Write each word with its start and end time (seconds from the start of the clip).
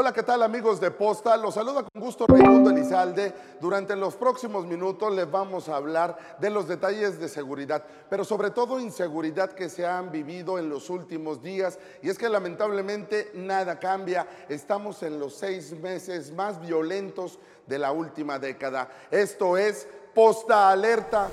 Hola, 0.00 0.12
¿qué 0.12 0.22
tal 0.22 0.44
amigos 0.44 0.78
de 0.80 0.92
Posta? 0.92 1.36
Los 1.36 1.54
saluda 1.54 1.82
con 1.82 2.00
gusto 2.00 2.24
Raimundo 2.28 2.70
Elizalde. 2.70 3.34
Durante 3.60 3.96
los 3.96 4.14
próximos 4.14 4.64
minutos 4.64 5.12
les 5.12 5.28
vamos 5.28 5.68
a 5.68 5.74
hablar 5.74 6.36
de 6.38 6.50
los 6.50 6.68
detalles 6.68 7.18
de 7.18 7.28
seguridad, 7.28 7.82
pero 8.08 8.24
sobre 8.24 8.52
todo 8.52 8.78
inseguridad 8.78 9.50
que 9.50 9.68
se 9.68 9.84
han 9.84 10.12
vivido 10.12 10.56
en 10.56 10.68
los 10.68 10.88
últimos 10.88 11.42
días. 11.42 11.80
Y 12.00 12.10
es 12.10 12.16
que 12.16 12.28
lamentablemente 12.28 13.32
nada 13.34 13.80
cambia. 13.80 14.28
Estamos 14.48 15.02
en 15.02 15.18
los 15.18 15.34
seis 15.34 15.72
meses 15.72 16.30
más 16.30 16.60
violentos 16.60 17.40
de 17.66 17.80
la 17.80 17.90
última 17.90 18.38
década. 18.38 18.88
Esto 19.10 19.56
es 19.56 19.88
Posta 20.14 20.70
Alerta. 20.70 21.28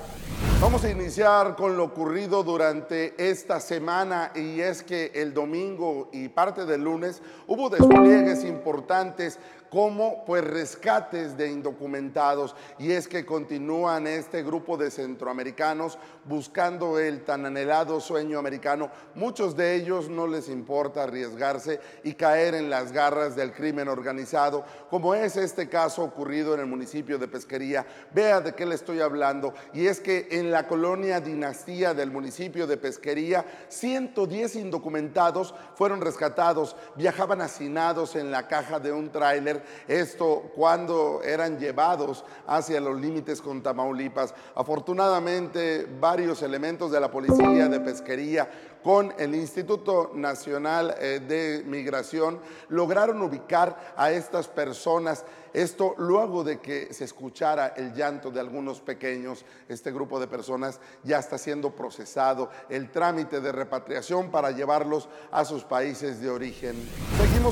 Vamos 0.58 0.84
a 0.84 0.90
iniciar 0.90 1.54
con 1.54 1.76
lo 1.76 1.84
ocurrido 1.84 2.42
durante 2.42 3.14
esta 3.18 3.60
semana 3.60 4.32
y 4.34 4.60
es 4.60 4.82
que 4.82 5.12
el 5.14 5.34
domingo 5.34 6.08
y 6.12 6.28
parte 6.28 6.64
del 6.64 6.82
lunes 6.82 7.20
hubo 7.46 7.68
despliegues 7.68 8.42
importantes 8.42 9.38
como 9.70 10.24
pues 10.24 10.44
rescates 10.44 11.36
de 11.36 11.50
indocumentados 11.50 12.54
y 12.78 12.92
es 12.92 13.08
que 13.08 13.26
continúan 13.26 14.06
este 14.06 14.42
grupo 14.42 14.76
de 14.76 14.90
centroamericanos 14.90 15.98
buscando 16.24 16.98
el 16.98 17.24
tan 17.24 17.46
anhelado 17.46 18.00
sueño 18.00 18.38
americano. 18.38 18.90
Muchos 19.14 19.56
de 19.56 19.74
ellos 19.74 20.08
no 20.08 20.26
les 20.26 20.48
importa 20.48 21.04
arriesgarse 21.04 21.80
y 22.04 22.14
caer 22.14 22.54
en 22.54 22.70
las 22.70 22.92
garras 22.92 23.36
del 23.36 23.52
crimen 23.52 23.88
organizado, 23.88 24.64
como 24.90 25.14
es 25.14 25.36
este 25.36 25.68
caso 25.68 26.02
ocurrido 26.02 26.54
en 26.54 26.60
el 26.60 26.66
municipio 26.66 27.18
de 27.18 27.28
Pesquería. 27.28 27.86
Vea 28.12 28.40
de 28.40 28.54
qué 28.54 28.66
le 28.66 28.74
estoy 28.74 29.00
hablando 29.00 29.54
y 29.72 29.86
es 29.86 30.00
que 30.00 30.28
en 30.30 30.50
la 30.50 30.66
colonia 30.66 31.20
Dinastía 31.20 31.94
del 31.94 32.10
municipio 32.10 32.66
de 32.66 32.76
Pesquería, 32.76 33.44
110 33.68 34.56
indocumentados 34.56 35.54
fueron 35.74 36.00
rescatados, 36.00 36.76
viajaban 36.96 37.40
hacinados 37.40 38.16
en 38.16 38.30
la 38.30 38.48
caja 38.48 38.80
de 38.80 38.92
un 38.92 39.10
tráiler 39.10 39.55
esto 39.86 40.50
cuando 40.54 41.20
eran 41.22 41.58
llevados 41.58 42.24
hacia 42.46 42.80
los 42.80 43.00
límites 43.00 43.40
con 43.40 43.62
Tamaulipas. 43.62 44.34
Afortunadamente, 44.54 45.86
varios 46.00 46.42
elementos 46.42 46.90
de 46.90 47.00
la 47.00 47.10
policía 47.10 47.68
de 47.68 47.80
pesquería 47.80 48.48
con 48.82 49.12
el 49.18 49.34
Instituto 49.34 50.12
Nacional 50.14 50.94
eh, 51.00 51.20
de 51.26 51.64
Migración 51.66 52.38
lograron 52.68 53.20
ubicar 53.20 53.94
a 53.96 54.12
estas 54.12 54.46
personas 54.46 55.24
esto 55.52 55.94
luego 55.98 56.44
de 56.44 56.60
que 56.60 56.92
se 56.92 57.04
escuchara 57.04 57.68
el 57.76 57.94
llanto 57.94 58.30
de 58.30 58.40
algunos 58.40 58.80
pequeños, 58.80 59.44
este 59.68 59.90
grupo 59.90 60.20
de 60.20 60.28
personas 60.28 60.80
ya 61.02 61.18
está 61.18 61.38
siendo 61.38 61.70
procesado, 61.70 62.50
el 62.68 62.90
trámite 62.90 63.40
de 63.40 63.52
repatriación 63.52 64.30
para 64.30 64.50
llevarlos 64.50 65.08
a 65.32 65.44
sus 65.44 65.64
países 65.64 66.20
de 66.20 66.30
origen. 66.30 66.76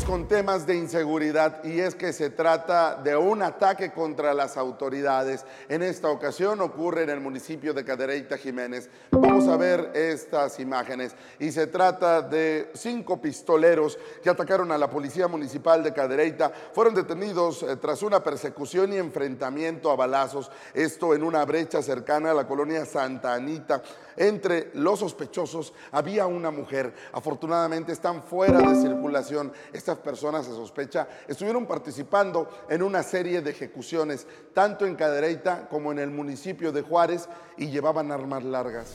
Con 0.03 0.27
temas 0.27 0.67
de 0.67 0.75
inseguridad 0.75 1.63
y 1.63 1.79
es 1.79 1.95
que 1.95 2.13
se 2.13 2.29
trata 2.29 2.97
de 2.97 3.17
un 3.17 3.43
ataque 3.43 3.93
contra 3.93 4.35
las 4.35 4.57
autoridades. 4.57 5.47
En 5.69 5.85
esta 5.85 6.09
ocasión 6.09 6.61
ocurre 6.61 7.05
en 7.05 7.11
el 7.11 7.21
municipio 7.21 7.73
de 7.73 7.85
Cadereyta 7.85 8.37
Jiménez. 8.37 8.91
Vamos 9.35 9.49
a 9.49 9.57
ver 9.57 9.91
estas 9.95 10.61
imágenes 10.61 11.17
y 11.41 11.51
se 11.51 11.67
trata 11.67 12.23
de 12.23 12.71
cinco 12.73 13.21
pistoleros 13.21 13.99
que 14.23 14.31
atacaron 14.31 14.71
a 14.71 14.79
la 14.79 14.89
policía 14.89 15.27
municipal 15.27 15.83
de 15.83 15.93
Cadereyta. 15.93 16.53
Fueron 16.73 16.95
detenidos 16.95 17.65
eh, 17.65 17.75
tras 17.75 18.05
una 18.05 18.23
persecución 18.23 18.93
y 18.93 18.97
enfrentamiento 18.97 19.91
a 19.91 19.97
balazos, 19.97 20.53
esto 20.73 21.17
en 21.17 21.25
una 21.25 21.45
brecha 21.45 21.83
cercana 21.83 22.31
a 22.31 22.35
la 22.35 22.47
colonia 22.47 22.87
Santa 22.87 23.35
Anita. 23.35 23.83
Entre 24.17 24.71
los 24.75 25.01
sospechosos 25.01 25.75
había 25.91 26.29
una 26.29 26.53
mujer. 26.53 26.95
Afortunadamente 27.11 27.91
están 27.91 28.23
fuera 28.23 28.61
de 28.61 28.81
circulación. 28.81 29.53
Estas 29.73 29.99
personas, 29.99 30.47
se 30.47 30.53
sospecha, 30.53 31.09
estuvieron 31.27 31.67
participando 31.67 32.49
en 32.69 32.85
una 32.85 33.03
serie 33.03 33.43
de 33.43 33.51
ejecuciones, 33.51 34.29
tanto 34.53 34.87
en 34.87 34.95
Cadereyta 34.95 35.69
como 35.69 35.91
en 35.91 35.99
el 35.99 36.11
municipio 36.11 36.71
de 36.71 36.83
Juárez, 36.83 37.29
y 37.57 37.67
llevaban 37.67 38.13
armas 38.13 38.45
largas. 38.45 38.95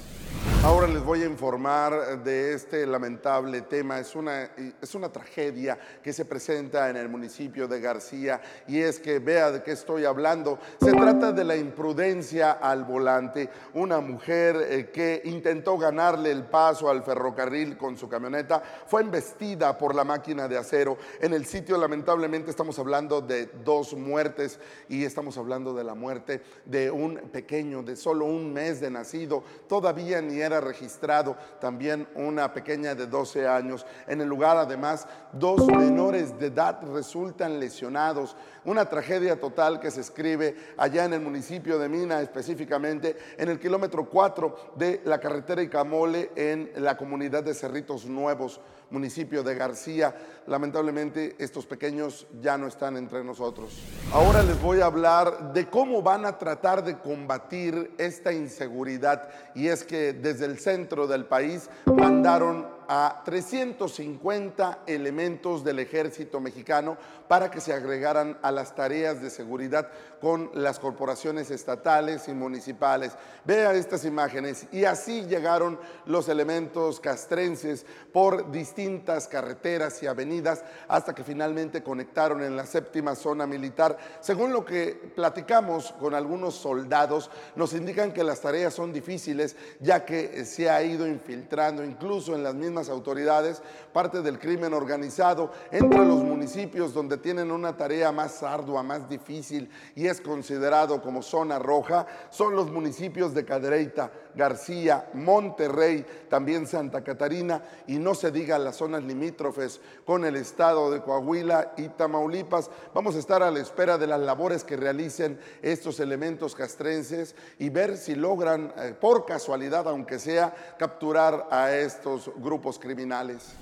Ahora 0.61 0.87
les 0.87 1.01
voy 1.01 1.23
a 1.23 1.25
informar 1.25 2.21
de 2.21 2.53
este 2.53 2.85
lamentable 2.85 3.61
tema. 3.61 3.97
Es 3.97 4.13
una, 4.13 4.51
es 4.81 4.93
una 4.93 5.09
tragedia 5.09 5.79
que 6.03 6.11
se 6.11 6.25
presenta 6.25 6.89
en 6.89 6.97
el 6.97 7.07
municipio 7.07 7.65
de 7.65 7.79
García 7.79 8.41
y 8.67 8.79
es 8.79 8.99
que 8.99 9.19
vea 9.19 9.51
de 9.51 9.63
qué 9.63 9.71
estoy 9.71 10.03
hablando. 10.03 10.59
Se 10.81 10.91
trata 10.91 11.31
de 11.31 11.45
la 11.45 11.55
imprudencia 11.55 12.51
al 12.51 12.83
volante. 12.83 13.49
Una 13.73 14.01
mujer 14.01 14.57
eh, 14.69 14.89
que 14.91 15.21
intentó 15.23 15.77
ganarle 15.77 16.29
el 16.29 16.43
paso 16.43 16.89
al 16.89 17.03
ferrocarril 17.03 17.77
con 17.77 17.97
su 17.97 18.09
camioneta 18.09 18.61
fue 18.85 19.01
embestida 19.01 19.77
por 19.77 19.95
la 19.95 20.03
máquina 20.03 20.49
de 20.49 20.57
acero. 20.57 20.97
En 21.21 21.33
el 21.33 21.45
sitio 21.45 21.77
lamentablemente 21.77 22.51
estamos 22.51 22.77
hablando 22.79 23.21
de 23.21 23.45
dos 23.63 23.93
muertes 23.93 24.59
y 24.89 25.05
estamos 25.05 25.37
hablando 25.37 25.73
de 25.73 25.85
la 25.85 25.95
muerte 25.95 26.41
de 26.65 26.91
un 26.91 27.15
pequeño 27.31 27.81
de 27.81 27.95
solo 27.95 28.25
un 28.25 28.51
mes 28.51 28.81
de 28.81 28.91
nacido. 28.91 29.41
Todavía 29.69 30.21
ni 30.21 30.41
era 30.41 30.48
registrado 30.59 31.35
también 31.59 32.07
una 32.15 32.53
pequeña 32.53 32.95
de 32.95 33.07
12 33.07 33.47
años. 33.47 33.85
En 34.07 34.21
el 34.21 34.27
lugar, 34.27 34.57
además, 34.57 35.07
dos 35.33 35.67
menores 35.67 36.37
de 36.39 36.47
edad 36.47 36.79
resultan 36.93 37.59
lesionados. 37.59 38.35
Una 38.65 38.85
tragedia 38.85 39.39
total 39.39 39.79
que 39.79 39.91
se 39.91 40.01
escribe 40.01 40.55
allá 40.77 41.05
en 41.05 41.13
el 41.13 41.21
municipio 41.21 41.77
de 41.77 41.89
Mina, 41.89 42.21
específicamente 42.21 43.17
en 43.37 43.49
el 43.49 43.59
kilómetro 43.59 44.09
4 44.09 44.73
de 44.75 45.01
la 45.05 45.19
carretera 45.19 45.61
Icamole, 45.61 46.31
en 46.35 46.71
la 46.77 46.97
comunidad 46.97 47.43
de 47.43 47.53
Cerritos 47.53 48.05
Nuevos 48.05 48.61
municipio 48.91 49.43
de 49.43 49.55
García. 49.55 50.15
Lamentablemente 50.47 51.35
estos 51.39 51.65
pequeños 51.65 52.27
ya 52.41 52.57
no 52.57 52.67
están 52.67 52.97
entre 52.97 53.23
nosotros. 53.23 53.98
Ahora 54.11 54.41
les 54.41 54.59
voy 54.59 54.81
a 54.81 54.87
hablar 54.87 55.53
de 55.53 55.69
cómo 55.69 56.01
van 56.01 56.25
a 56.25 56.39
tratar 56.39 56.83
de 56.83 56.97
combatir 56.97 57.93
esta 57.99 58.33
inseguridad. 58.33 59.29
Y 59.53 59.67
es 59.67 59.83
que 59.83 60.13
desde 60.13 60.45
el 60.45 60.57
centro 60.57 61.05
del 61.05 61.25
país 61.25 61.69
mandaron 61.85 62.65
a 62.91 63.21
350 63.23 64.79
elementos 64.87 65.63
del 65.63 65.77
ejército 65.77 66.39
mexicano 66.39 66.97
para 67.27 67.51
que 67.51 67.61
se 67.61 67.71
agregaran 67.71 68.39
a 68.41 68.51
las 68.51 68.73
tareas 68.73 69.21
de 69.21 69.29
seguridad 69.29 69.91
con 70.19 70.49
las 70.55 70.79
corporaciones 70.79 71.51
estatales 71.51 72.27
y 72.27 72.33
municipales. 72.33 73.13
Vea 73.45 73.73
estas 73.75 74.05
imágenes 74.05 74.65
y 74.71 74.85
así 74.85 75.21
llegaron 75.27 75.79
los 76.07 76.29
elementos 76.29 76.99
castrenses 76.99 77.85
por 78.11 78.51
distintas 78.51 79.27
carreteras 79.27 80.01
y 80.01 80.07
avenidas 80.07 80.63
hasta 80.87 81.13
que 81.13 81.23
finalmente 81.23 81.83
conectaron 81.83 82.41
en 82.43 82.57
la 82.57 82.65
séptima 82.65 83.13
zona 83.13 83.45
militar. 83.45 83.97
Según 84.19 84.51
lo 84.51 84.65
que 84.65 85.11
platicamos 85.15 85.91
con 85.99 86.15
algunos 86.15 86.55
soldados, 86.55 87.29
nos 87.55 87.73
indican 87.73 88.11
que 88.11 88.23
las 88.23 88.41
tareas 88.41 88.73
son 88.73 88.91
difíciles 88.91 89.55
ya 89.79 90.03
que 90.03 90.43
se 90.45 90.71
ha 90.71 90.81
ido 90.81 91.05
infiltrando 91.05 91.83
incluso 91.83 92.33
en 92.33 92.41
las 92.41 92.55
mismas 92.55 92.78
autoridades, 92.87 93.61
parte 93.91 94.21
del 94.21 94.39
crimen 94.39 94.73
organizado 94.73 95.51
entre 95.71 96.05
los 96.05 96.23
municipios 96.23 96.93
donde 96.93 97.17
tienen 97.17 97.51
una 97.51 97.75
tarea 97.75 98.11
más 98.13 98.41
ardua, 98.43 98.83
más 98.83 99.09
difícil 99.09 99.69
y 99.95 100.07
es 100.07 100.21
considerado 100.21 101.01
como 101.01 101.21
zona 101.21 101.59
roja, 101.59 102.07
son 102.29 102.55
los 102.55 102.71
municipios 102.71 103.33
de 103.33 103.43
Cadereyta, 103.43 104.11
García, 104.35 105.09
Monterrey, 105.13 106.05
también 106.29 106.67
Santa 106.67 107.03
Catarina 107.03 107.63
y 107.87 107.97
no 107.99 108.15
se 108.15 108.31
diga 108.31 108.59
las 108.59 108.77
zonas 108.77 109.03
limítrofes 109.03 109.81
con 110.05 110.25
el 110.25 110.35
estado 110.35 110.91
de 110.91 111.01
Coahuila 111.01 111.73
y 111.77 111.89
Tamaulipas. 111.89 112.69
Vamos 112.93 113.15
a 113.15 113.19
estar 113.19 113.43
a 113.43 113.51
la 113.51 113.59
espera 113.59 113.97
de 113.97 114.07
las 114.07 114.19
labores 114.19 114.63
que 114.63 114.77
realicen 114.77 115.39
estos 115.61 115.99
elementos 115.99 116.55
castrenses 116.55 117.35
y 117.57 117.69
ver 117.69 117.97
si 117.97 118.15
logran, 118.15 118.73
eh, 118.77 118.95
por 118.99 119.25
casualidad, 119.25 119.87
aunque 119.87 120.19
sea, 120.19 120.53
capturar 120.77 121.47
a 121.51 121.75
estos 121.75 122.31
grupos 122.37 122.79
criminales. 122.79 123.55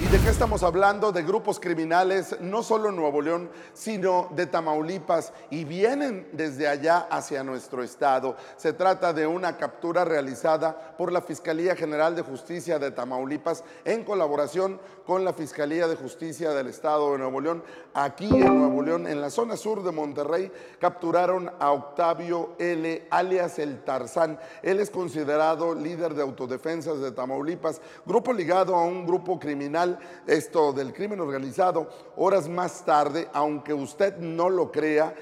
¿Y 0.00 0.06
de 0.06 0.20
qué 0.20 0.28
estamos 0.28 0.62
hablando? 0.62 1.10
De 1.10 1.24
grupos 1.24 1.58
criminales, 1.58 2.36
no 2.40 2.62
solo 2.62 2.90
en 2.90 2.96
Nuevo 2.96 3.20
León, 3.20 3.50
sino 3.72 4.28
de 4.30 4.46
Tamaulipas, 4.46 5.32
y 5.50 5.64
vienen 5.64 6.28
desde 6.32 6.68
allá 6.68 7.08
hacia 7.10 7.42
nuestro 7.42 7.82
estado. 7.82 8.36
Se 8.56 8.72
trata 8.72 9.12
de 9.12 9.26
una 9.26 9.56
captura 9.56 10.04
realizada 10.04 10.94
por 10.96 11.10
la 11.10 11.20
Fiscalía 11.20 11.74
General 11.74 12.14
de 12.14 12.22
Justicia 12.22 12.78
de 12.78 12.92
Tamaulipas 12.92 13.64
en 13.84 14.04
colaboración 14.04 14.80
con 15.04 15.24
la 15.24 15.32
Fiscalía 15.32 15.88
de 15.88 15.96
Justicia 15.96 16.50
del 16.50 16.68
Estado 16.68 17.12
de 17.12 17.18
Nuevo 17.18 17.40
León. 17.40 17.64
Aquí 17.94 18.28
en 18.28 18.58
Nuevo 18.58 18.82
León, 18.82 19.06
en 19.06 19.20
la 19.20 19.30
zona 19.30 19.56
sur 19.56 19.82
de 19.82 19.90
Monterrey, 19.90 20.52
capturaron 20.78 21.50
a 21.58 21.72
Octavio 21.72 22.50
L., 22.58 23.08
alias 23.10 23.58
el 23.58 23.82
Tarzán. 23.82 24.38
Él 24.62 24.80
es 24.80 24.90
considerado 24.90 25.74
líder 25.74 26.14
de 26.14 26.22
autodefensas 26.22 27.00
de 27.00 27.10
Tamaulipas, 27.10 27.80
grupo 28.04 28.32
ligado 28.32 28.76
a 28.76 28.84
un 28.84 29.06
grupo 29.06 29.40
criminal 29.40 29.77
Esto 30.26 30.72
del 30.72 30.92
crimen 30.92 31.20
organizado, 31.20 31.88
horas 32.16 32.48
más 32.48 32.84
tarde, 32.84 33.28
aunque 33.32 33.72
usted 33.72 34.16
no 34.18 34.50
lo 34.50 34.72
crea, 34.72 35.14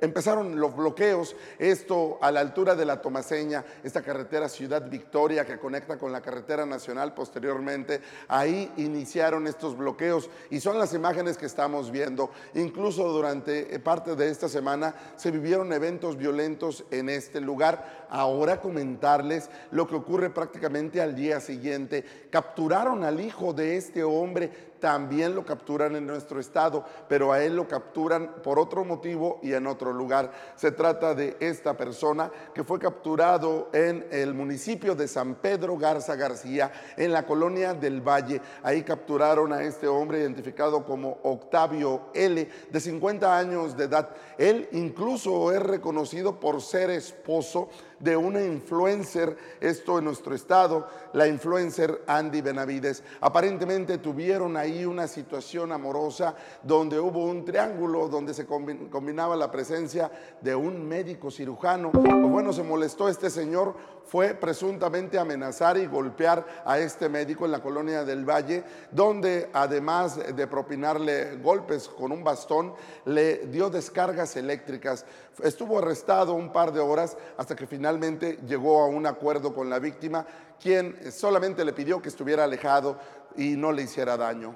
empezaron 0.00 0.58
los 0.58 0.74
bloqueos, 0.74 1.36
esto 1.58 2.18
a 2.20 2.30
la 2.30 2.40
altura 2.40 2.74
de 2.74 2.84
la 2.84 3.00
Tomaseña, 3.00 3.64
esta 3.84 4.02
carretera 4.02 4.48
Ciudad 4.48 4.88
Victoria 4.88 5.44
que 5.44 5.58
conecta 5.58 5.96
con 5.98 6.12
la 6.12 6.20
carretera 6.20 6.66
nacional 6.66 7.14
posteriormente, 7.14 8.00
ahí 8.28 8.72
iniciaron 8.76 9.46
estos 9.46 9.76
bloqueos 9.76 10.28
y 10.50 10.60
son 10.60 10.78
las 10.78 10.92
imágenes 10.92 11.38
que 11.38 11.46
estamos 11.46 11.90
viendo. 11.90 12.30
Incluso 12.54 13.08
durante 13.08 13.78
parte 13.78 14.16
de 14.16 14.28
esta 14.28 14.48
semana 14.48 14.94
se 15.16 15.30
vivieron 15.30 15.72
eventos 15.72 16.16
violentos 16.16 16.84
en 16.90 17.08
este 17.08 17.40
lugar. 17.40 18.06
Ahora 18.10 18.60
comentarles 18.60 19.50
lo 19.70 19.86
que 19.86 19.94
ocurre 19.94 20.30
prácticamente 20.30 21.00
al 21.00 21.14
día 21.14 21.40
siguiente. 21.40 22.04
Capturaron 22.30 23.04
al 23.04 23.20
hijo 23.20 23.52
de 23.52 23.76
este 23.76 23.99
hombre 24.02 24.50
también 24.80 25.34
lo 25.34 25.44
capturan 25.44 25.94
en 25.94 26.06
nuestro 26.06 26.40
estado, 26.40 26.84
pero 27.08 27.32
a 27.32 27.42
él 27.42 27.54
lo 27.54 27.68
capturan 27.68 28.36
por 28.42 28.58
otro 28.58 28.84
motivo 28.84 29.38
y 29.42 29.52
en 29.52 29.66
otro 29.66 29.92
lugar. 29.92 30.32
Se 30.56 30.72
trata 30.72 31.14
de 31.14 31.36
esta 31.38 31.76
persona 31.76 32.30
que 32.54 32.64
fue 32.64 32.78
capturado 32.78 33.68
en 33.72 34.06
el 34.10 34.34
municipio 34.34 34.94
de 34.94 35.06
San 35.06 35.36
Pedro 35.36 35.76
Garza 35.76 36.16
García, 36.16 36.72
en 36.96 37.12
la 37.12 37.26
colonia 37.26 37.74
del 37.74 38.00
Valle. 38.00 38.40
Ahí 38.62 38.82
capturaron 38.82 39.52
a 39.52 39.62
este 39.62 39.86
hombre 39.86 40.20
identificado 40.20 40.84
como 40.84 41.18
Octavio 41.22 42.08
L, 42.14 42.48
de 42.70 42.80
50 42.80 43.36
años 43.38 43.76
de 43.76 43.84
edad. 43.84 44.10
Él 44.38 44.68
incluso 44.72 45.52
es 45.52 45.62
reconocido 45.62 46.40
por 46.40 46.62
ser 46.62 46.90
esposo 46.90 47.68
de 48.00 48.16
una 48.16 48.42
influencer, 48.42 49.36
esto 49.60 49.98
en 49.98 50.06
nuestro 50.06 50.34
estado, 50.34 50.88
la 51.12 51.28
influencer 51.28 52.02
Andy 52.06 52.40
Benavides. 52.40 53.02
Aparentemente 53.20 53.98
tuvieron 53.98 54.56
ahí 54.56 54.69
una 54.84 55.06
situación 55.06 55.72
amorosa 55.72 56.34
donde 56.62 56.98
hubo 56.98 57.24
un 57.24 57.44
triángulo 57.44 58.08
donde 58.08 58.34
se 58.34 58.46
combinaba 58.46 59.36
la 59.36 59.50
presencia 59.50 60.10
de 60.40 60.54
un 60.54 60.86
médico 60.86 61.30
cirujano. 61.30 61.92
Pues 61.92 62.30
bueno, 62.30 62.52
se 62.52 62.62
molestó 62.62 63.08
este 63.08 63.30
señor, 63.30 63.74
fue 64.04 64.34
presuntamente 64.34 65.18
amenazar 65.18 65.76
y 65.76 65.86
golpear 65.86 66.44
a 66.64 66.78
este 66.78 67.08
médico 67.08 67.44
en 67.44 67.52
la 67.52 67.62
colonia 67.62 68.04
del 68.04 68.28
Valle, 68.28 68.64
donde 68.90 69.50
además 69.52 70.18
de 70.34 70.46
propinarle 70.46 71.36
golpes 71.36 71.88
con 71.88 72.12
un 72.12 72.24
bastón, 72.24 72.74
le 73.04 73.46
dio 73.46 73.70
descargas 73.70 74.36
eléctricas. 74.36 75.04
Estuvo 75.42 75.78
arrestado 75.78 76.34
un 76.34 76.52
par 76.52 76.72
de 76.72 76.80
horas 76.80 77.16
hasta 77.36 77.54
que 77.54 77.66
finalmente 77.66 78.38
llegó 78.46 78.82
a 78.82 78.86
un 78.86 79.06
acuerdo 79.06 79.54
con 79.54 79.70
la 79.70 79.78
víctima, 79.78 80.26
quien 80.60 81.12
solamente 81.12 81.64
le 81.64 81.72
pidió 81.72 82.02
que 82.02 82.08
estuviera 82.08 82.44
alejado 82.44 82.98
y 83.36 83.56
no 83.56 83.72
le 83.72 83.82
hiciera 83.82 84.16
daño. 84.16 84.54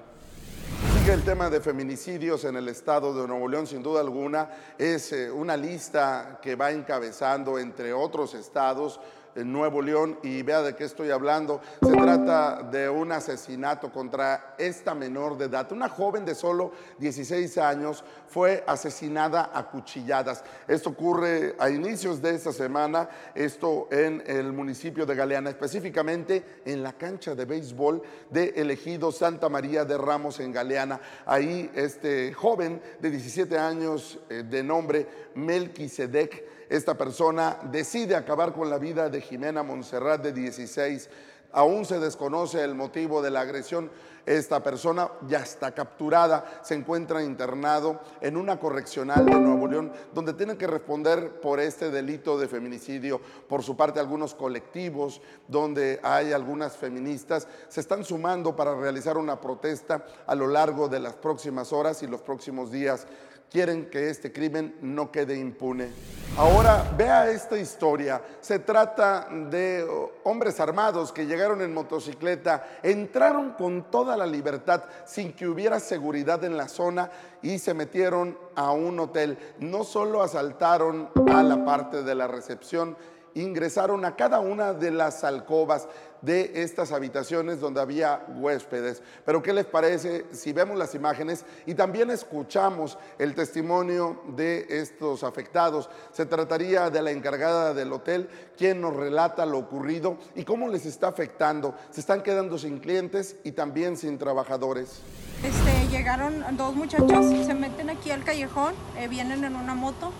El 1.07 1.23
tema 1.23 1.51
de 1.51 1.61
feminicidios 1.61 2.45
en 2.45 2.55
el 2.55 2.67
estado 2.67 3.13
de 3.13 3.27
Nuevo 3.27 3.47
León, 3.47 3.67
sin 3.67 3.83
duda 3.83 4.01
alguna, 4.01 4.49
es 4.75 5.13
eh, 5.13 5.31
una 5.31 5.55
lista 5.55 6.39
que 6.41 6.55
va 6.55 6.71
encabezando, 6.71 7.59
entre 7.59 7.93
otros 7.93 8.33
estados, 8.33 8.99
Nuevo 9.35 9.81
León 9.81 10.17
y 10.23 10.41
vea 10.41 10.61
de 10.61 10.75
qué 10.75 10.85
estoy 10.85 11.11
hablando. 11.11 11.61
Se 11.81 11.91
trata 11.91 12.63
de 12.63 12.89
un 12.89 13.11
asesinato 13.11 13.91
contra 13.91 14.55
esta 14.57 14.95
menor 14.95 15.37
de 15.37 15.45
edad. 15.45 15.71
Una 15.71 15.89
joven 15.89 16.23
de 16.23 16.35
solo 16.35 16.71
16 16.99 17.57
años 17.57 18.03
fue 18.27 18.63
asesinada 18.65 19.51
a 19.53 19.69
cuchilladas. 19.69 20.43
Esto 20.67 20.91
ocurre 20.91 21.55
a 21.59 21.69
inicios 21.69 22.21
de 22.21 22.35
esta 22.35 22.53
semana, 22.53 23.09
esto 23.33 23.87
en 23.91 24.23
el 24.25 24.53
municipio 24.53 25.05
de 25.05 25.15
Galeana, 25.15 25.49
específicamente 25.49 26.61
en 26.65 26.81
la 26.81 26.93
cancha 26.93 27.35
de 27.35 27.45
béisbol 27.45 28.01
de 28.29 28.53
elegido 28.55 29.11
Santa 29.11 29.49
María 29.49 29.85
de 29.85 29.97
Ramos 29.97 30.39
en 30.39 30.51
Galeana. 30.51 30.99
Ahí 31.25 31.69
este 31.75 32.33
joven 32.33 32.81
de 32.99 33.09
17 33.09 33.57
años 33.57 34.19
eh, 34.29 34.43
de 34.43 34.63
nombre 34.63 35.07
Melquisedec 35.35 36.54
esta 36.69 36.97
persona 36.97 37.59
decide 37.71 38.15
acabar 38.15 38.53
con 38.53 38.69
la 38.69 38.77
vida 38.77 39.09
de 39.09 39.21
Jimena 39.21 39.63
Montserrat 39.63 40.21
de 40.21 40.31
16. 40.31 41.09
Aún 41.51 41.85
se 41.85 41.99
desconoce 41.99 42.61
el 42.63 42.75
motivo 42.75 43.21
de 43.21 43.31
la 43.31 43.41
agresión. 43.41 43.89
Esta 44.25 44.63
persona 44.63 45.09
ya 45.27 45.39
está 45.39 45.73
capturada, 45.73 46.59
se 46.63 46.73
encuentra 46.73 47.23
internado 47.23 48.01
en 48.19 48.35
una 48.35 48.59
correccional 48.59 49.23
de 49.25 49.39
Nuevo 49.39 49.67
León, 49.67 49.93
donde 50.13 50.33
tiene 50.33 50.57
que 50.57 50.65
responder 50.65 51.39
por 51.39 51.59
este 51.59 51.91
delito 51.91 52.37
de 52.37 52.47
feminicidio. 52.47 53.21
Por 53.47 53.61
su 53.61 53.77
parte, 53.77 53.99
algunos 53.99 54.33
colectivos 54.33 55.21
donde 55.47 55.99
hay 56.03 56.33
algunas 56.33 56.75
feministas 56.75 57.47
se 57.69 57.81
están 57.81 58.03
sumando 58.03 58.55
para 58.55 58.75
realizar 58.75 59.15
una 59.15 59.39
protesta 59.39 60.05
a 60.25 60.33
lo 60.33 60.47
largo 60.47 60.89
de 60.89 60.99
las 60.99 61.15
próximas 61.15 61.71
horas 61.71 62.01
y 62.01 62.07
los 62.07 62.21
próximos 62.21 62.71
días 62.71 63.05
quieren 63.51 63.89
que 63.89 64.09
este 64.09 64.31
crimen 64.31 64.75
no 64.81 65.11
quede 65.11 65.37
impune. 65.37 66.24
Ahora 66.37 66.83
vea 66.97 67.29
esta 67.29 67.57
historia. 67.57 68.21
Se 68.41 68.59
trata 68.59 69.29
de 69.31 69.87
hombres 70.25 70.59
armados 70.59 71.13
que 71.13 71.25
llegaron 71.25 71.61
en 71.61 71.73
motocicleta, 71.73 72.67
entraron 72.83 73.51
con 73.51 73.89
toda 73.89 74.17
la 74.17 74.25
libertad 74.25 74.83
sin 75.05 75.31
que 75.31 75.47
hubiera 75.47 75.79
seguridad 75.79 76.43
en 76.43 76.57
la 76.57 76.67
zona 76.67 77.09
y 77.41 77.57
se 77.57 77.73
metieron 77.73 78.37
a 78.53 78.71
un 78.71 78.99
hotel. 78.99 79.37
No 79.59 79.85
solo 79.85 80.21
asaltaron 80.21 81.09
a 81.31 81.41
la 81.41 81.63
parte 81.63 82.03
de 82.03 82.15
la 82.15 82.27
recepción, 82.27 82.97
ingresaron 83.33 84.03
a 84.03 84.17
cada 84.17 84.41
una 84.41 84.73
de 84.73 84.91
las 84.91 85.23
alcobas 85.23 85.87
de 86.25 86.51
estas 86.55 86.91
habitaciones 86.91 87.59
donde 87.59 87.79
había 87.79 88.25
huéspedes. 88.27 89.01
Pero 89.25 89.41
¿qué 89.41 89.53
les 89.53 89.65
parece 89.65 90.25
si 90.31 90.51
vemos 90.51 90.77
las 90.77 90.95
imágenes 90.95 91.45
y 91.65 91.75
también 91.75 92.09
escuchamos 92.09 92.97
el 93.19 93.35
testimonio 93.35 94.21
de 94.35 94.65
estos 94.69 95.23
afectados? 95.23 95.89
Se 96.11 96.25
trataría 96.25 96.89
de 96.89 97.01
la 97.01 97.11
encargada 97.11 97.73
del 97.73 97.93
hotel, 97.93 98.29
quien 98.57 98.81
nos 98.81 98.95
relata 98.95 99.45
lo 99.45 99.59
ocurrido 99.59 100.17
y 100.35 100.43
cómo 100.43 100.67
les 100.67 100.85
está 100.85 101.07
afectando. 101.07 101.75
Se 101.91 102.01
están 102.01 102.23
quedando 102.23 102.57
sin 102.57 102.79
clientes 102.79 103.37
y 103.43 103.51
también 103.51 103.95
sin 103.95 104.17
trabajadores. 104.17 105.01
Este, 105.43 105.87
llegaron 105.95 106.43
dos 106.57 106.75
muchachos, 106.75 107.25
se 107.45 107.53
meten 107.53 107.89
aquí 107.89 108.09
al 108.09 108.23
callejón, 108.23 108.73
eh, 108.97 109.07
vienen 109.07 109.43
en 109.43 109.55
una 109.55 109.75
moto, 109.75 110.11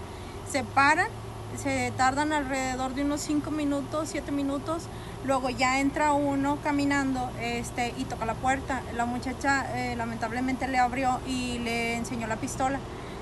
se 0.51 0.63
paran 0.63 1.09
se 1.57 1.93
tardan 1.95 2.33
alrededor 2.33 2.93
de 2.95 3.03
unos 3.03 3.21
5 3.21 3.51
minutos, 3.51 4.09
7 4.11 4.31
minutos. 4.31 4.83
Luego 5.25 5.49
ya 5.49 5.79
entra 5.79 6.13
uno 6.13 6.59
caminando 6.63 7.29
este, 7.41 7.93
y 7.97 8.03
toca 8.03 8.25
la 8.25 8.35
puerta. 8.35 8.83
La 8.95 9.05
muchacha 9.05 9.65
eh, 9.75 9.95
lamentablemente 9.95 10.67
le 10.67 10.77
abrió 10.77 11.19
y 11.27 11.57
le 11.59 11.95
enseñó 11.95 12.27
la 12.27 12.35
pistola. 12.35 12.79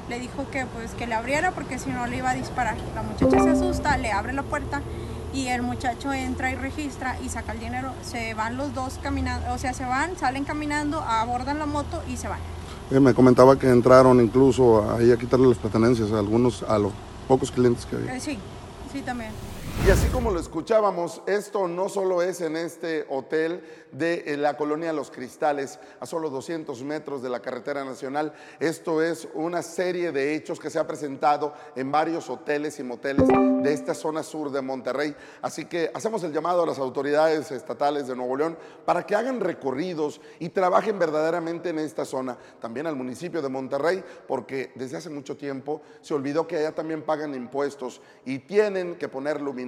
Le 0.10 0.20
dijo 0.20 0.46
que, 0.52 0.66
pues, 0.66 0.92
que 0.92 1.08
le 1.08 1.16
abriera 1.16 1.52
porque 1.52 1.80
si 1.80 1.90
no 1.90 2.06
le 2.08 2.18
iba 2.18 2.32
a 2.32 2.34
disparar. 2.34 2.76
La 2.94 3.04
muchacha 3.04 3.42
se 3.42 3.50
asusta, 3.52 3.98
le 3.98 4.12
abre 4.12 4.34
la 4.34 4.44
puerta 4.44 4.82
y 5.34 5.48
el 5.48 5.62
muchacho 5.62 6.12
entra 6.12 6.52
y 6.52 6.56
registra 6.56 7.18
y 7.24 7.30
saca 7.30 7.54
el 7.54 7.60
dinero. 7.60 7.94
Se 8.04 8.34
van 8.34 8.58
los 8.58 8.74
dos 8.74 9.00
caminando, 9.02 9.54
o 9.54 9.58
sea, 9.58 9.74
se 9.74 9.86
van, 9.86 10.18
salen 10.18 10.44
caminando, 10.44 11.02
abordan 11.02 11.58
la 11.58 11.66
moto 11.66 12.04
y 12.10 12.18
se 12.18 12.28
van. 12.28 12.40
Eh, 12.92 13.00
me 13.00 13.14
comentaba 13.14 13.58
que 13.58 13.70
entraron 13.70 14.20
incluso 14.20 14.92
ahí 14.94 15.10
a 15.10 15.18
quitarle 15.18 15.48
las 15.48 15.58
pertenencias 15.58 16.12
a 16.12 16.20
algunos, 16.20 16.64
a 16.64 16.78
los 16.78 16.92
pocos 17.30 17.50
clientes 17.50 17.86
que 17.86 17.96
había. 17.96 18.16
Eh, 18.16 18.20
sí, 18.20 18.38
sí 18.92 19.02
también. 19.02 19.32
Y 19.82 19.90
así 19.90 20.08
como 20.08 20.32
lo 20.32 20.40
escuchábamos, 20.40 21.22
esto 21.26 21.68
no 21.68 21.90
solo 21.90 22.22
es 22.22 22.40
en 22.40 22.56
este 22.56 23.06
hotel 23.10 23.62
de 23.92 24.24
eh, 24.28 24.38
la 24.38 24.56
colonia 24.56 24.94
Los 24.94 25.12
Cristales, 25.12 25.78
a 26.00 26.06
solo 26.06 26.30
200 26.30 26.82
metros 26.84 27.22
de 27.22 27.30
la 27.30 27.42
carretera 27.42 27.84
nacional, 27.84 28.34
esto 28.62 29.02
es 29.02 29.28
una 29.34 29.62
serie 29.62 30.14
de 30.14 30.36
hechos 30.36 30.58
que 30.62 30.70
se 30.70 30.80
ha 30.80 30.88
presentado 30.88 31.54
en 31.76 31.92
varios 31.92 32.30
hoteles 32.30 32.80
y 32.80 32.84
moteles 32.84 33.28
de 33.28 33.74
esta 33.74 33.94
zona 33.94 34.24
sur 34.24 34.52
de 34.52 34.62
Monterrey. 34.62 35.14
Así 35.42 35.66
que 35.66 35.92
hacemos 35.94 36.24
el 36.24 36.32
llamado 36.32 36.64
a 36.64 36.66
las 36.66 36.80
autoridades 36.80 37.52
estatales 37.52 38.08
de 38.08 38.16
Nuevo 38.16 38.38
León 38.38 38.58
para 38.86 39.06
que 39.06 39.16
hagan 39.16 39.42
recorridos 39.42 40.22
y 40.40 40.48
trabajen 40.48 40.98
verdaderamente 40.98 41.70
en 41.70 41.80
esta 41.80 42.06
zona. 42.06 42.38
También 42.62 42.88
al 42.88 42.96
municipio 42.96 43.42
de 43.42 43.50
Monterrey, 43.50 44.02
porque 44.30 44.72
desde 44.76 44.96
hace 44.96 45.10
mucho 45.10 45.36
tiempo 45.36 45.82
se 46.00 46.14
olvidó 46.14 46.48
que 46.48 46.56
allá 46.56 46.74
también 46.74 47.02
pagan 47.02 47.36
impuestos 47.36 48.02
y 48.24 48.40
tienen 48.40 48.96
que 48.96 49.10
poner 49.10 49.42
luminaria 49.42 49.63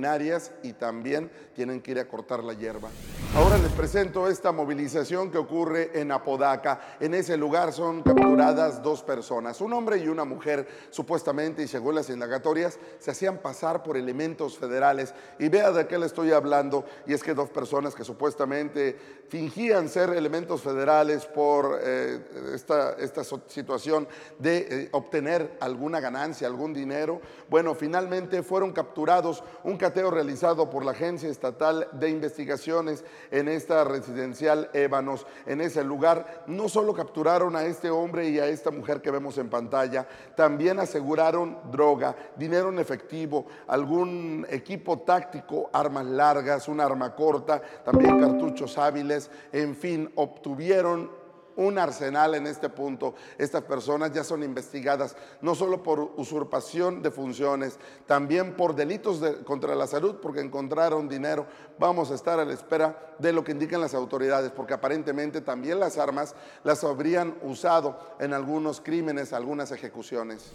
y 0.64 0.74
también 0.74 1.32
tienen 1.56 1.82
que 1.82 1.92
ir 1.92 2.00
a 2.00 2.08
cortar 2.08 2.44
la 2.44 2.54
hierba. 2.54 2.90
Ahora 3.36 3.58
les 3.58 3.72
presento 3.72 4.28
esta 4.28 4.52
movilización 4.52 5.30
que 5.32 5.38
ocurre 5.38 6.00
en 6.00 6.12
Apodaca. 6.12 6.80
En 7.00 7.14
ese 7.14 7.36
lugar 7.38 7.74
son 7.74 8.02
capturadas 8.02 8.82
dos 8.82 9.04
personas, 9.04 9.60
un 9.62 9.74
hombre 9.74 9.98
y 9.98 10.08
una 10.08 10.26
mujer, 10.26 10.68
supuestamente, 10.90 11.64
y 11.64 11.68
según 11.68 11.96
las 11.96 12.10
indagatorias, 12.10 12.80
se 13.00 13.12
hacían 13.12 13.40
pasar 13.40 13.84
por 13.84 13.98
elementos 13.98 14.58
federales. 14.58 15.14
Y 15.40 15.50
vea 15.50 15.72
de 15.72 15.88
qué 15.88 15.98
le 15.98 16.06
estoy 16.06 16.32
hablando, 16.32 16.86
y 17.06 17.14
es 17.14 17.24
que 17.24 17.34
dos 17.34 17.50
personas 17.50 17.96
que 17.96 18.04
supuestamente 18.04 18.98
fingían 19.28 19.90
ser 19.90 20.12
elementos 20.12 20.62
federales 20.62 21.26
por 21.26 21.80
eh, 21.82 22.20
esta, 22.54 22.94
esta, 22.94 23.24
situación 23.24 24.08
de 24.40 24.58
eh, 24.58 24.90
obtener 24.92 25.58
alguna 25.60 26.00
ganancia, 26.00 26.48
algún 26.48 26.74
dinero, 26.74 27.20
bueno, 27.50 27.76
finalmente 27.76 28.44
fueron 28.44 28.72
capturados 28.72 29.44
un 29.64 29.78
cateo 29.86 30.10
realizado 30.10 30.68
por 30.68 30.84
la 30.84 30.94
Agencia 30.94 31.30
Estatal 31.30 31.88
de 31.92 32.10
Investigaciones 32.10 33.06
en 33.30 33.48
esta 33.48 33.84
residencial 33.84 34.72
Ébanos, 34.74 35.28
en 35.46 35.62
ese 35.62 35.84
lugar, 35.84 36.44
no 36.48 36.70
solo 36.70 36.92
capturaron 36.96 37.56
a 37.56 37.66
este 37.66 37.92
hombre 37.92 38.28
y 38.30 38.40
a 38.40 38.48
esta 38.48 38.72
mujer 38.72 39.00
que 39.00 39.12
vemos 39.12 39.38
en 39.38 39.48
pantalla, 39.48 40.08
también 40.36 40.80
aseguraron 40.80 41.60
droga, 41.72 42.16
dinero 42.36 42.70
en 42.70 42.80
efectivo, 42.80 43.46
algún 43.68 44.48
equipo 44.50 45.02
táctico, 45.02 45.70
armas 45.72 46.08
largas, 46.08 46.68
un 46.68 46.80
arma 46.80 47.14
corta, 47.14 47.62
también 47.84 48.20
cartuchos 48.20 48.80
hábiles, 48.80 49.30
en 49.52 49.76
fin, 49.76 50.12
obtuvieron 50.16 51.25
un 51.58 51.78
arsenal 51.78 52.36
en 52.36 52.48
este 52.48 52.70
punto. 52.70 53.16
Estas 53.38 53.64
personas 53.64 54.12
ya 54.12 54.24
son 54.24 54.44
investigadas 54.44 55.16
no 55.42 55.56
solo 55.56 55.84
por 55.84 56.00
usurpación 56.18 57.02
de 57.02 57.12
funciones, 57.12 57.78
también 58.06 58.56
por 58.56 58.76
delitos 58.76 59.22
contra 59.46 59.76
la 59.76 59.88
salud, 59.88 60.16
porque 60.22 60.42
encontraron 60.42 61.08
dinero. 61.08 61.46
Vamos 61.80 62.12
a 62.12 62.16
estar 62.16 62.40
a 62.40 62.46
la 62.46 62.54
espera 62.54 63.16
de 63.20 63.34
lo 63.34 63.44
que 63.44 63.52
indican 63.52 63.82
las 63.82 63.94
autoridades, 63.94 64.52
porque 64.52 64.74
aparentemente 64.74 65.42
también 65.42 65.80
las 65.80 65.98
armas 65.98 66.36
las 66.64 66.84
habrían 66.84 67.36
usado 67.42 67.98
en 68.20 68.34
algunos 68.34 68.82
crímenes, 68.82 69.34
algunas 69.34 69.72
ejecuciones. 69.72 70.52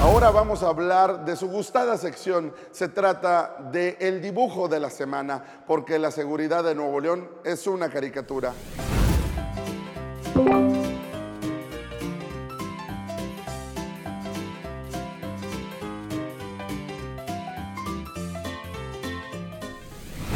Ahora 0.00 0.30
vamos 0.30 0.62
a 0.62 0.68
hablar 0.68 1.24
de 1.24 1.36
su 1.36 1.48
gustada 1.48 1.96
sección. 1.96 2.52
Se 2.72 2.88
trata 2.88 3.56
de 3.70 3.96
dibujo 4.20 4.68
de 4.68 4.80
la 4.80 4.90
semana, 4.90 5.62
porque 5.66 5.98
la 5.98 6.10
seguridad 6.10 6.64
de 6.64 6.74
Nuevo 6.74 7.00
León 7.00 7.28
es 7.44 7.66
una 7.66 7.88
caricatura. 7.88 8.52
Bye. 10.34 10.93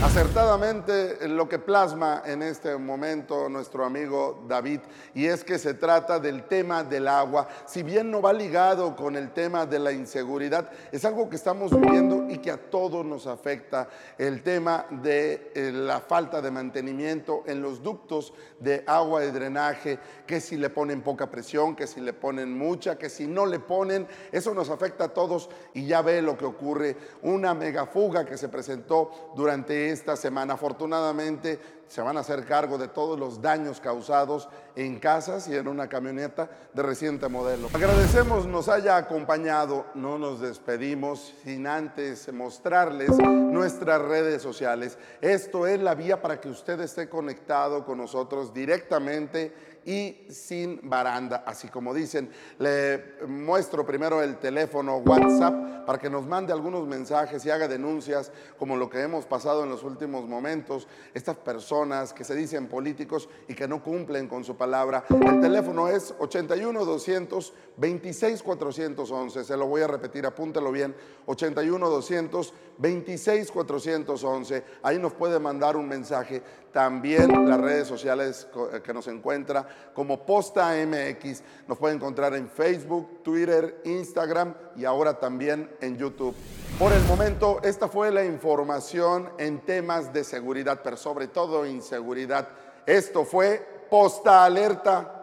Acertadamente 0.09 1.29
lo 1.29 1.47
que 1.51 1.59
plasma 1.59 2.23
en 2.25 2.43
este 2.43 2.75
momento 2.79 3.47
nuestro 3.51 3.85
amigo 3.85 4.43
David, 4.49 4.81
y 5.15 5.27
es 5.27 5.45
que 5.45 5.59
se 5.59 5.75
trata 5.75 6.19
del 6.19 6.45
tema 6.45 6.83
del 6.83 7.07
agua. 7.07 7.47
Si 7.67 7.83
bien 7.83 8.11
no 8.11 8.23
va 8.23 8.33
ligado 8.33 8.97
con 8.97 9.17
el 9.17 9.33
tema 9.33 9.67
de 9.67 9.79
la 9.79 9.93
inseguridad, 9.93 10.71
es 10.91 11.05
algo 11.05 11.29
que 11.29 11.37
estamos 11.37 11.79
viviendo 11.79 12.27
y 12.31 12.39
que 12.39 12.51
a 12.51 12.57
todos 12.57 13.05
nos 13.05 13.27
afecta. 13.27 13.91
El 14.17 14.43
tema 14.43 14.87
de 14.91 15.53
eh, 15.55 15.73
la 15.73 16.01
falta 16.01 16.41
de 16.41 16.51
mantenimiento 16.51 17.43
en 17.47 17.61
los 17.61 17.83
ductos 17.83 18.33
de 18.61 18.85
agua 18.87 19.27
y 19.27 19.31
drenaje, 19.31 19.99
que 20.27 20.41
si 20.41 20.57
le 20.57 20.71
ponen 20.71 21.03
poca 21.03 21.31
presión, 21.31 21.77
que 21.77 21.87
si 21.87 22.01
le 22.01 22.15
ponen 22.15 22.57
mucha, 22.57 22.97
que 22.97 23.11
si 23.11 23.27
no 23.27 23.45
le 23.45 23.61
ponen, 23.61 24.09
eso 24.33 24.55
nos 24.55 24.71
afecta 24.71 25.05
a 25.05 25.09
todos 25.09 25.51
y 25.75 25.87
ya 25.87 26.01
ve 26.01 26.23
lo 26.23 26.39
que 26.39 26.47
ocurre. 26.47 26.97
Una 27.23 27.53
megafuga 27.53 28.25
que 28.25 28.39
se 28.39 28.49
presentó 28.49 29.33
durante 29.37 29.91
esta 29.99 30.08
semana. 30.17 30.55
Afortunadamente 30.55 31.61
se 31.89 32.03
van 32.03 32.17
a 32.17 32.21
hacer 32.21 32.45
cargo 32.45 32.77
de 32.77 32.89
todos 32.89 33.19
los 33.19 33.41
daños 33.41 33.81
causados 33.81 34.49
en 34.77 34.99
casas 34.99 35.49
y 35.49 35.57
en 35.57 35.67
una 35.67 35.89
camioneta 35.89 36.51
de 36.75 36.83
reciente 36.83 37.29
modelo. 37.29 37.69
Agradecemos 37.73 38.47
nos 38.47 38.69
haya 38.69 38.97
acompañado, 38.97 39.87
no 39.95 40.19
nos 40.19 40.41
despedimos 40.41 41.35
sin 41.43 41.67
antes 41.67 42.33
mostrarles 42.33 43.11
nuestras 43.19 44.03
redes 44.03 44.43
sociales. 44.43 44.99
Esto 45.21 45.67
es 45.67 45.81
la 45.81 45.95
vía 45.95 46.21
para 46.21 46.41
que 46.41 46.49
usted 46.49 46.79
esté 46.81 47.09
conectado 47.09 47.85
con 47.85 47.99
nosotros 47.99 48.53
directamente 48.53 49.53
y 49.85 50.27
sin 50.29 50.81
baranda. 50.83 51.45
Así 51.47 51.69
como 51.69 51.95
dicen, 51.95 52.31
le 52.59 53.17
muestro 53.27 53.87
primero 53.87 54.23
el 54.23 54.39
teléfono 54.39 54.99
WhatsApp 54.99 55.87
para 55.87 55.99
que 55.99 56.11
nos 56.11 56.27
mande 56.27 56.53
algunos 56.53 56.87
mensajes 56.87 57.45
y 57.47 57.51
haga 57.51 57.69
denuncias 57.69 58.31
como 58.59 58.77
lo 58.77 58.91
que 58.91 59.01
hemos 59.01 59.25
pasado 59.25 59.65
en 59.65 59.71
los 59.71 59.83
últimos 59.83 60.29
momentos. 60.29 60.87
Estas 61.15 61.37
personas 61.37 62.13
que 62.13 62.25
se 62.25 62.35
dicen 62.35 62.69
políticos 62.69 63.29
y 63.49 63.55
que 63.55 63.67
no 63.67 63.83
cumplen 63.83 64.29
con 64.29 64.45
su 64.45 64.57
palabra. 64.57 65.05
El 65.09 65.41
teléfono 65.41 65.89
es 65.89 66.15
81 66.19 66.85
200 66.85 67.55
26 67.77 68.43
411. 68.43 69.45
Se 69.45 69.57
lo 69.57 69.67
voy 69.67 69.83
a 69.83 69.87
repetir, 69.87 70.27
apúntelo 70.27 70.73
bien. 70.73 70.95
81 71.27 71.89
200 71.89 72.55
26 72.79 73.51
411. 73.51 74.65
Ahí 74.83 74.99
nos 74.99 75.15
puede 75.15 75.39
mandar 75.39 75.77
un 75.77 75.89
mensaje. 75.89 76.43
También 76.73 77.49
las 77.49 77.61
redes 77.61 77.89
sociales 77.89 78.47
eh, 78.73 78.81
que 78.83 78.93
nos 78.93 79.09
encuentra 79.09 79.68
como 79.95 80.25
Posta 80.25 80.75
MX. 80.75 81.43
Nos 81.67 81.79
puede 81.79 81.95
encontrar 81.95 82.35
en 82.35 82.49
Facebook, 82.49 83.23
Twitter, 83.23 83.81
Instagram 83.85 84.55
y 84.77 84.85
ahora 84.85 85.19
también 85.19 85.71
en 85.81 85.97
YouTube. 85.97 86.35
Por 86.79 86.93
el 86.93 87.03
momento, 87.05 87.61
esta 87.65 87.89
fue 87.89 88.11
la 88.11 88.25
información 88.25 89.31
en 89.39 89.61
temas 89.61 90.13
de 90.13 90.25
seguridad, 90.25 90.81
pero 90.83 90.97
sobre 90.97 91.29
todo 91.29 91.67
inseguridad. 91.67 92.49
Esto 92.87 93.25
fue 93.25 93.87
Posta 93.91 94.45
Alerta. 94.45 95.18